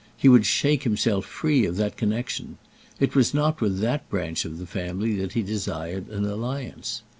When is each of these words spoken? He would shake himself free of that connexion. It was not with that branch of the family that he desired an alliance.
He 0.17 0.27
would 0.27 0.47
shake 0.47 0.81
himself 0.81 1.25
free 1.27 1.63
of 1.63 1.75
that 1.75 1.95
connexion. 1.95 2.57
It 2.99 3.13
was 3.13 3.35
not 3.35 3.61
with 3.61 3.77
that 3.81 4.09
branch 4.09 4.45
of 4.45 4.57
the 4.57 4.65
family 4.65 5.15
that 5.17 5.33
he 5.33 5.43
desired 5.43 6.07
an 6.07 6.25
alliance. 6.25 7.03